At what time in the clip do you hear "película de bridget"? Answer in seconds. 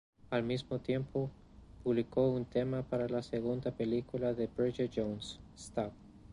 3.69-4.89